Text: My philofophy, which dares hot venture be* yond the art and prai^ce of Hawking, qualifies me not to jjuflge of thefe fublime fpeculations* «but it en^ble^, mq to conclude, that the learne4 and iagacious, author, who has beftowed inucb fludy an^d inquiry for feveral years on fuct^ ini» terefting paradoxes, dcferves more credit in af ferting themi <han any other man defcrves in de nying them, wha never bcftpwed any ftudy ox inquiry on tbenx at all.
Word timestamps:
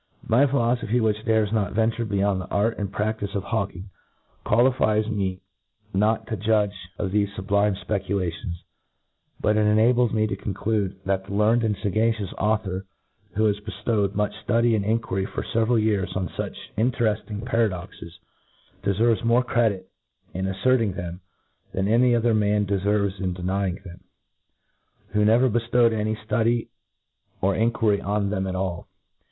My 0.27 0.47
philofophy, 0.47 0.99
which 0.99 1.23
dares 1.25 1.51
hot 1.51 1.73
venture 1.73 2.05
be* 2.05 2.17
yond 2.21 2.41
the 2.41 2.47
art 2.49 2.79
and 2.79 2.91
prai^ce 2.91 3.35
of 3.35 3.43
Hawking, 3.43 3.91
qualifies 4.43 5.07
me 5.07 5.41
not 5.93 6.25
to 6.25 6.37
jjuflge 6.37 6.73
of 6.97 7.11
thefe 7.11 7.29
fublime 7.35 7.77
fpeculations* 7.85 8.55
«but 9.41 9.57
it 9.57 9.59
en^ble^, 9.67 10.09
mq 10.09 10.27
to 10.29 10.35
conclude, 10.35 10.95
that 11.05 11.25
the 11.25 11.29
learne4 11.33 11.63
and 11.65 11.75
iagacious, 11.75 12.33
author, 12.39 12.83
who 13.35 13.45
has 13.45 13.59
beftowed 13.59 14.07
inucb 14.15 14.33
fludy 14.47 14.71
an^d 14.71 14.85
inquiry 14.85 15.27
for 15.27 15.43
feveral 15.43 15.79
years 15.79 16.15
on 16.15 16.27
fuct^ 16.29 16.55
ini» 16.79 16.89
terefting 16.91 17.45
paradoxes, 17.45 18.17
dcferves 18.83 19.23
more 19.23 19.43
credit 19.43 19.87
in 20.33 20.47
af 20.47 20.55
ferting 20.63 20.95
themi 20.95 21.19
<han 21.75 21.87
any 21.87 22.15
other 22.15 22.33
man 22.33 22.65
defcrves 22.65 23.19
in 23.19 23.33
de 23.35 23.43
nying 23.43 23.75
them, 23.83 24.03
wha 25.13 25.23
never 25.23 25.47
bcftpwed 25.47 25.93
any 25.93 26.15
ftudy 26.15 26.69
ox 27.43 27.55
inquiry 27.55 28.01
on 28.01 28.31
tbenx 28.31 28.49
at 28.49 28.55
all. 28.55 28.87